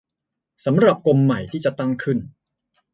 [0.65, 2.17] สำหรับกรมใหม่ที่จะตั้งขึ้น